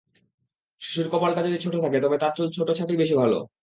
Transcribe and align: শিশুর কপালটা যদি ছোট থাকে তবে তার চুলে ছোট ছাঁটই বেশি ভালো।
শিশুর 0.81 1.07
কপালটা 1.11 1.41
যদি 1.47 1.57
ছোট 1.65 1.75
থাকে 1.83 1.97
তবে 2.03 2.17
তার 2.19 2.31
চুলে 2.35 2.49
ছোট 2.57 2.67
ছাঁটই 2.77 3.01
বেশি 3.01 3.15
ভালো। 3.21 3.37